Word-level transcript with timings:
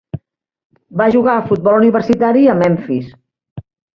Va 1.01 1.07
jugar 1.15 1.35
a 1.35 1.43
futbol 1.51 1.77
universitari 1.83 2.47
a 2.53 2.57
Memphis. 2.65 3.13